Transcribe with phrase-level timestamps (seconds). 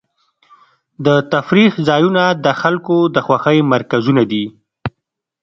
[1.05, 4.45] د تفریح ځایونه د خلکو د خوښۍ مرکزونه دي.